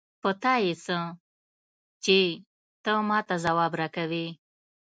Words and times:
په 0.21 0.29
تا 0.41 0.53
يې 0.65 0.73
څه؛ 0.85 0.99
چې 2.03 2.19
ته 2.83 2.91
ما 3.09 3.19
ته 3.27 3.35
ځواب 3.45 3.71
راکوې. 3.81 4.27